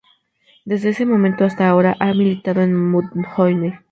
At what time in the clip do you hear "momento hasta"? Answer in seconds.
1.05-1.69